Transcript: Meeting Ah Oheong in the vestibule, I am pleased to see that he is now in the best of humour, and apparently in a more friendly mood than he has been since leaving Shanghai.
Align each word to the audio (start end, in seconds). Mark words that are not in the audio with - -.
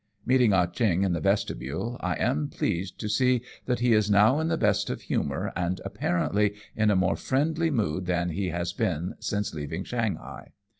Meeting 0.25 0.51
Ah 0.51 0.65
Oheong 0.65 1.05
in 1.05 1.13
the 1.13 1.19
vestibule, 1.19 1.95
I 1.99 2.15
am 2.15 2.49
pleased 2.49 2.99
to 3.01 3.07
see 3.07 3.43
that 3.67 3.81
he 3.81 3.93
is 3.93 4.09
now 4.09 4.39
in 4.39 4.47
the 4.47 4.57
best 4.57 4.89
of 4.89 5.01
humour, 5.03 5.53
and 5.55 5.79
apparently 5.85 6.55
in 6.75 6.89
a 6.89 6.95
more 6.95 7.15
friendly 7.15 7.69
mood 7.69 8.07
than 8.07 8.29
he 8.29 8.49
has 8.49 8.73
been 8.73 9.13
since 9.19 9.53
leaving 9.53 9.83
Shanghai. 9.83 10.53